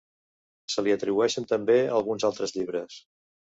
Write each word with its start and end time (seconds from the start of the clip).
Se 0.75 0.83
li 0.87 0.95
atribueixen 0.95 1.47
també 1.53 1.77
alguns 1.99 2.29
altres 2.33 2.57
llibres. 2.59 3.01